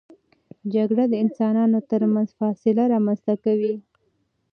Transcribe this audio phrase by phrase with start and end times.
[0.73, 3.73] جګړه د انسانانو ترمنځ فاصله رامنځته کوي.